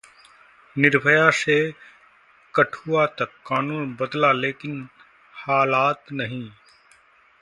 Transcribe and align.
निर्भया 0.75 1.29
से 1.39 1.57
कठुआ 2.55 3.05
तक, 3.19 3.31
कानून 3.47 3.95
बदला 3.95 4.31
लेकिन 4.31 4.87
हालात 5.35 6.11
नहीं 6.11 6.49